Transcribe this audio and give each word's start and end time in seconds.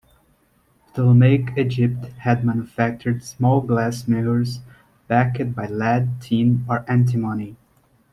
Ptolemaic 0.95 1.53
Egypt 1.57 2.05
had 2.17 2.43
manufactured 2.43 3.23
small 3.23 3.61
glass 3.61 4.07
mirrors 4.07 4.61
backed 5.07 5.53
by 5.53 5.67
lead, 5.67 6.19
tin, 6.19 6.65
or 6.67 6.83
antimony. 6.87 7.55